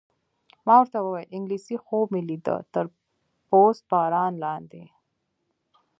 ما 0.65 0.75
ورته 0.79 0.97
وویل: 1.01 1.31
انګلېسي 1.37 1.75
خوب 1.85 2.05
مې 2.13 2.21
لیده، 2.29 2.55
تر 2.73 2.85
پست 3.49 3.81
باران 3.91 4.33
لاندې. 4.43 4.83